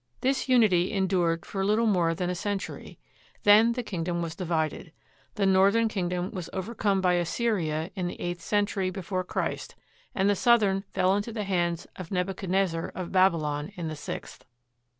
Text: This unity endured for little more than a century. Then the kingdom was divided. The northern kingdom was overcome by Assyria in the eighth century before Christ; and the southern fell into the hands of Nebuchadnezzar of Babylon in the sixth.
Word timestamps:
This 0.21 0.49
unity 0.49 0.91
endured 0.91 1.45
for 1.45 1.63
little 1.63 1.85
more 1.85 2.15
than 2.15 2.31
a 2.31 2.33
century. 2.33 2.97
Then 3.43 3.73
the 3.73 3.83
kingdom 3.83 4.19
was 4.23 4.35
divided. 4.35 4.91
The 5.35 5.45
northern 5.45 5.87
kingdom 5.89 6.31
was 6.31 6.49
overcome 6.53 7.01
by 7.01 7.13
Assyria 7.13 7.91
in 7.95 8.07
the 8.07 8.19
eighth 8.19 8.41
century 8.41 8.89
before 8.89 9.23
Christ; 9.23 9.75
and 10.15 10.27
the 10.27 10.35
southern 10.35 10.81
fell 10.89 11.15
into 11.15 11.31
the 11.31 11.43
hands 11.43 11.85
of 11.97 12.09
Nebuchadnezzar 12.09 12.91
of 12.95 13.11
Babylon 13.11 13.71
in 13.75 13.89
the 13.89 13.95
sixth. 13.95 14.43